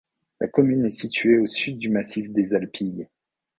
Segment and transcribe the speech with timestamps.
[0.39, 3.07] La commune est située au sud du massif des Alpilles.